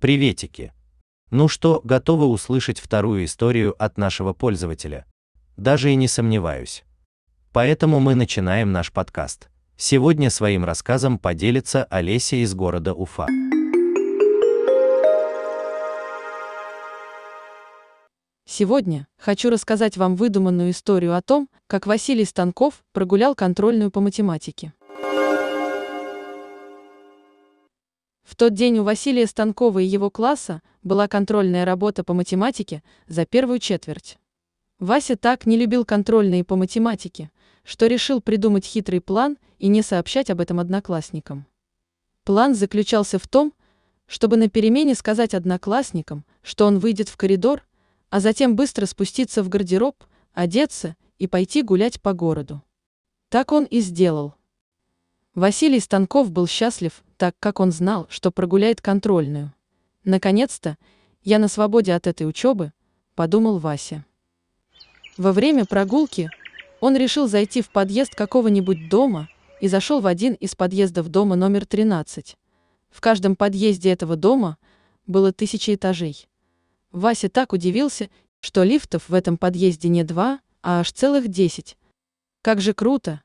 Приветики! 0.00 0.72
Ну 1.30 1.46
что, 1.46 1.82
готовы 1.84 2.24
услышать 2.24 2.80
вторую 2.80 3.26
историю 3.26 3.76
от 3.78 3.98
нашего 3.98 4.32
пользователя? 4.32 5.04
Даже 5.58 5.92
и 5.92 5.94
не 5.94 6.08
сомневаюсь. 6.08 6.84
Поэтому 7.52 8.00
мы 8.00 8.14
начинаем 8.14 8.72
наш 8.72 8.92
подкаст. 8.92 9.50
Сегодня 9.76 10.30
своим 10.30 10.64
рассказом 10.64 11.18
поделится 11.18 11.84
Олеся 11.84 12.36
из 12.36 12.54
города 12.54 12.94
Уфа. 12.94 13.26
Сегодня 18.46 19.06
хочу 19.18 19.50
рассказать 19.50 19.98
вам 19.98 20.16
выдуманную 20.16 20.70
историю 20.70 21.14
о 21.14 21.20
том, 21.20 21.50
как 21.66 21.86
Василий 21.86 22.24
Станков 22.24 22.82
прогулял 22.92 23.34
контрольную 23.34 23.90
по 23.90 24.00
математике. 24.00 24.72
В 28.30 28.36
тот 28.36 28.54
день 28.54 28.78
у 28.78 28.84
Василия 28.84 29.26
Станкова 29.26 29.80
и 29.80 29.84
его 29.84 30.08
класса 30.08 30.62
была 30.84 31.08
контрольная 31.08 31.64
работа 31.64 32.04
по 32.04 32.14
математике 32.14 32.84
за 33.08 33.26
первую 33.26 33.58
четверть. 33.58 34.18
Вася 34.78 35.16
так 35.16 35.46
не 35.46 35.56
любил 35.56 35.84
контрольные 35.84 36.44
по 36.44 36.54
математике, 36.54 37.32
что 37.64 37.88
решил 37.88 38.20
придумать 38.20 38.64
хитрый 38.64 39.00
план 39.00 39.36
и 39.58 39.66
не 39.66 39.82
сообщать 39.82 40.30
об 40.30 40.40
этом 40.40 40.60
одноклассникам. 40.60 41.44
План 42.22 42.54
заключался 42.54 43.18
в 43.18 43.26
том, 43.26 43.52
чтобы 44.06 44.36
на 44.36 44.48
перемене 44.48 44.94
сказать 44.94 45.34
одноклассникам, 45.34 46.24
что 46.40 46.66
он 46.66 46.78
выйдет 46.78 47.08
в 47.08 47.16
коридор, 47.16 47.66
а 48.10 48.20
затем 48.20 48.54
быстро 48.54 48.86
спуститься 48.86 49.42
в 49.42 49.48
гардероб, 49.48 50.04
одеться 50.34 50.94
и 51.18 51.26
пойти 51.26 51.62
гулять 51.62 52.00
по 52.00 52.12
городу. 52.12 52.62
Так 53.28 53.50
он 53.50 53.64
и 53.64 53.80
сделал. 53.80 54.34
Василий 55.36 55.78
Станков 55.78 56.32
был 56.32 56.48
счастлив, 56.48 57.04
так 57.16 57.36
как 57.38 57.60
он 57.60 57.70
знал, 57.70 58.08
что 58.10 58.32
прогуляет 58.32 58.80
контрольную. 58.80 59.54
Наконец-то, 60.02 60.76
я 61.22 61.38
на 61.38 61.46
свободе 61.46 61.94
от 61.94 62.08
этой 62.08 62.28
учебы, 62.28 62.72
подумал 63.14 63.58
Вася. 63.58 64.04
Во 65.16 65.32
время 65.32 65.66
прогулки 65.66 66.30
он 66.80 66.96
решил 66.96 67.28
зайти 67.28 67.62
в 67.62 67.70
подъезд 67.70 68.12
какого-нибудь 68.16 68.88
дома 68.88 69.28
и 69.60 69.68
зашел 69.68 70.00
в 70.00 70.08
один 70.08 70.34
из 70.34 70.56
подъездов 70.56 71.08
дома 71.08 71.36
номер 71.36 71.64
13. 71.64 72.36
В 72.90 73.00
каждом 73.00 73.36
подъезде 73.36 73.92
этого 73.92 74.16
дома 74.16 74.58
было 75.06 75.32
тысячи 75.32 75.76
этажей. 75.76 76.26
Вася 76.90 77.28
так 77.28 77.52
удивился, 77.52 78.10
что 78.40 78.64
лифтов 78.64 79.08
в 79.08 79.14
этом 79.14 79.36
подъезде 79.36 79.88
не 79.88 80.02
два, 80.02 80.40
а 80.60 80.80
аж 80.80 80.90
целых 80.90 81.28
десять. 81.28 81.76
Как 82.42 82.60
же 82.60 82.74
круто, 82.74 83.22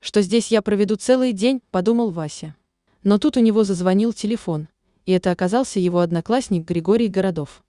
что 0.00 0.22
здесь 0.22 0.48
я 0.48 0.62
проведу 0.62 0.96
целый 0.96 1.32
день, 1.32 1.60
подумал 1.70 2.10
Вася. 2.10 2.54
Но 3.02 3.18
тут 3.18 3.36
у 3.36 3.40
него 3.40 3.64
зазвонил 3.64 4.12
телефон, 4.12 4.68
и 5.06 5.12
это 5.12 5.30
оказался 5.30 5.80
его 5.80 6.00
одноклассник 6.00 6.66
Григорий 6.66 7.08
Городов. 7.08 7.62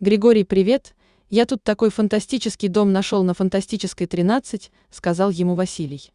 Григорий, 0.00 0.44
привет. 0.44 0.94
Я 1.28 1.44
тут 1.44 1.62
такой 1.62 1.90
фантастический 1.90 2.68
дом 2.68 2.92
нашел 2.92 3.22
на 3.22 3.34
фантастической 3.34 4.06
13, 4.06 4.70
сказал 4.90 5.30
ему 5.30 5.54
Василий. 5.54 6.12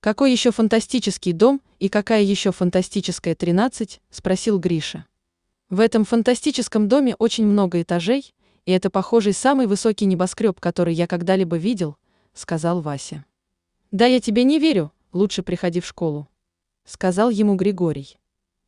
Какой 0.00 0.32
еще 0.32 0.50
фантастический 0.50 1.32
дом 1.32 1.60
и 1.78 1.88
какая 1.88 2.22
еще 2.22 2.50
фантастическая 2.50 3.34
13? 3.34 4.00
спросил 4.10 4.58
Гриша. 4.58 5.06
В 5.68 5.78
этом 5.78 6.04
фантастическом 6.04 6.88
доме 6.88 7.14
очень 7.14 7.46
много 7.46 7.80
этажей, 7.80 8.34
и 8.66 8.72
это 8.72 8.90
похожий 8.90 9.32
самый 9.32 9.66
высокий 9.66 10.06
небоскреб, 10.06 10.60
который 10.60 10.94
я 10.94 11.06
когда-либо 11.06 11.56
видел, 11.56 11.96
сказал 12.32 12.80
Вася. 12.80 13.24
«Да 13.90 14.06
я 14.06 14.20
тебе 14.20 14.44
не 14.44 14.58
верю, 14.58 14.92
лучше 15.12 15.42
приходи 15.42 15.80
в 15.80 15.86
школу»,— 15.86 16.28
сказал 16.84 17.30
ему 17.30 17.56
Григорий. 17.56 18.18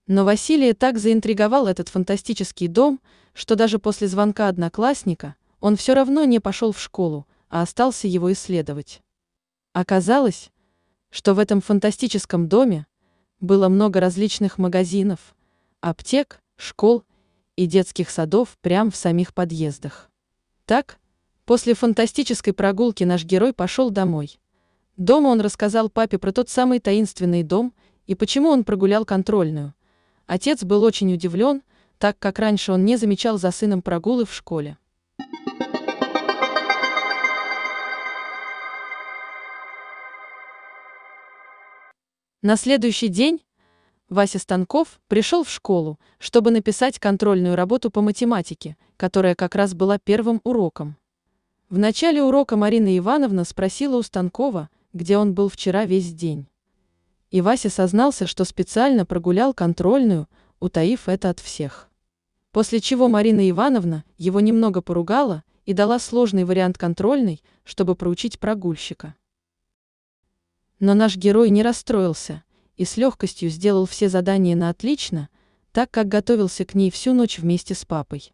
Но 0.07 0.25
Василия 0.25 0.75
так 0.75 0.99
заинтриговал 0.99 1.67
этот 1.67 1.89
фантастический 1.89 2.69
дом, 2.69 3.01
что 3.33 3.57
даже 3.57 3.79
после 3.79 4.07
звонка 4.07 4.49
одноклассника 4.49 5.35
он 5.61 5.77
все 5.77 5.95
равно 5.95 6.25
не 6.25 6.41
пошел 6.41 6.73
в 6.73 6.81
школу, 6.81 7.27
а 7.49 7.63
остался 7.63 8.07
его 8.07 8.31
исследовать. 8.33 9.01
Оказалось, 9.73 10.51
что 11.11 11.33
в 11.33 11.39
этом 11.39 11.63
фантастическом 11.63 12.49
доме 12.49 12.87
было 13.41 13.69
много 13.69 13.99
различных 14.01 14.59
магазинов, 14.59 15.35
аптек, 15.81 16.41
школ 16.57 17.05
и 17.57 17.67
детских 17.67 18.11
садов 18.11 18.57
прямо 18.61 18.91
в 18.91 18.97
самих 18.97 19.35
подъездах. 19.35 20.11
Так, 20.67 20.99
после 21.45 21.75
фантастической 21.75 22.53
прогулки 22.53 23.05
наш 23.05 23.25
герой 23.25 23.53
пошел 23.53 23.91
домой. 23.91 24.39
Дома 24.97 25.29
он 25.29 25.41
рассказал 25.41 25.89
папе 25.89 26.19
про 26.19 26.33
тот 26.33 26.49
самый 26.49 26.79
таинственный 26.79 27.43
дом 27.43 27.75
и 28.07 28.15
почему 28.15 28.49
он 28.49 28.65
прогулял 28.65 29.05
контрольную. 29.05 29.75
Отец 30.27 30.63
был 30.65 30.83
очень 30.85 31.13
удивлен, 31.13 31.63
так 31.99 32.19
как 32.19 32.39
раньше 32.39 32.73
он 32.73 32.85
не 32.85 32.97
замечал 32.97 33.39
за 33.39 33.51
сыном 33.51 33.83
прогулы 33.83 34.25
в 34.25 34.35
школе. 34.35 34.79
На 42.43 42.57
следующий 42.57 43.09
день 43.09 43.41
Вася 44.11 44.39
Станков 44.39 45.01
пришел 45.09 45.45
в 45.45 45.51
школу, 45.51 45.99
чтобы 46.19 46.51
написать 46.51 46.99
контрольную 46.99 47.57
работу 47.57 47.91
по 47.91 48.03
математике, 48.03 48.77
которая 48.99 49.35
как 49.35 49.55
раз 49.55 49.73
была 49.73 49.99
первым 49.99 50.43
уроком. 50.45 50.97
В 51.71 51.79
начале 51.79 52.23
урока 52.23 52.57
Марина 52.57 52.97
Ивановна 52.99 53.45
спросила 53.45 53.97
у 53.97 54.03
Станкова, 54.03 54.69
где 54.93 55.17
он 55.17 55.33
был 55.33 55.49
вчера 55.49 55.87
весь 55.87 56.13
день. 56.13 56.47
И 57.31 57.41
Вася 57.41 57.71
сознался, 57.71 58.27
что 58.27 58.45
специально 58.45 59.07
прогулял 59.07 59.55
контрольную, 59.55 60.29
утаив 60.61 61.09
это 61.09 61.31
от 61.31 61.41
всех. 61.41 61.89
После 62.53 62.81
чего 62.81 63.09
Марина 63.09 63.49
Ивановна 63.49 64.05
его 64.19 64.41
немного 64.41 64.83
поругала 64.83 65.45
и 65.65 65.73
дала 65.73 65.99
сложный 65.99 66.45
вариант 66.45 66.77
контрольной, 66.77 67.43
чтобы 67.65 67.97
проучить 67.97 68.39
прогульщика. 68.39 69.15
Но 70.79 70.93
наш 70.93 71.17
герой 71.17 71.49
не 71.49 71.63
расстроился 71.63 72.45
и 72.77 72.85
с 72.85 72.97
легкостью 72.97 73.51
сделал 73.51 73.87
все 73.87 74.09
задания 74.09 74.57
на 74.57 74.69
отлично, 74.69 75.29
так 75.73 75.91
как 75.91 76.09
готовился 76.09 76.65
к 76.65 76.75
ней 76.75 76.91
всю 76.91 77.15
ночь 77.15 77.39
вместе 77.39 77.75
с 77.75 77.85
папой. 77.85 78.33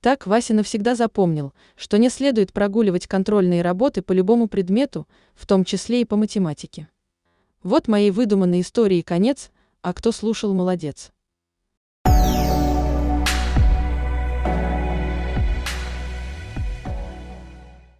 Так 0.00 0.26
Вася 0.26 0.52
навсегда 0.52 0.94
запомнил, 0.94 1.54
что 1.76 1.96
не 1.96 2.10
следует 2.10 2.52
прогуливать 2.52 3.06
контрольные 3.06 3.62
работы 3.62 4.02
по 4.02 4.12
любому 4.12 4.48
предмету, 4.48 5.08
в 5.34 5.46
том 5.46 5.64
числе 5.64 6.02
и 6.02 6.04
по 6.04 6.16
математике. 6.16 6.88
Вот 7.62 7.88
моей 7.88 8.10
выдуманной 8.10 8.60
истории 8.60 9.00
конец, 9.00 9.50
а 9.80 9.94
кто 9.94 10.12
слушал, 10.12 10.52
молодец. 10.52 11.10